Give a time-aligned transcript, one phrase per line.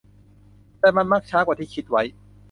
[0.79, 2.03] แต่มักช้ากว่าที่คิดไว้